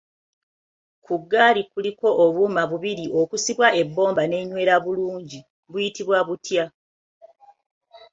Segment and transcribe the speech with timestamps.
[1.05, 5.39] Ku ggaali kuliko obuuma bubiri okussibwa ebbombo n'enywera bulungi,
[5.71, 6.65] buyitibwa butya?